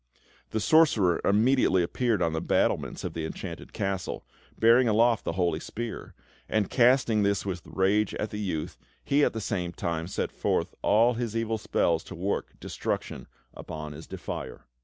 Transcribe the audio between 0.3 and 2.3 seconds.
The sorcerer immediately appeared